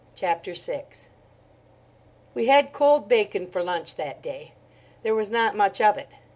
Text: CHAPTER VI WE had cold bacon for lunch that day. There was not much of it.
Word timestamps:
CHAPTER 0.15 0.55
VI 0.55 0.85
WE 2.33 2.47
had 2.47 2.73
cold 2.73 3.07
bacon 3.07 3.45
for 3.45 3.61
lunch 3.61 3.93
that 3.97 4.19
day. 4.23 4.53
There 5.03 5.13
was 5.13 5.29
not 5.29 5.55
much 5.55 5.79
of 5.79 5.95
it. 5.95 6.09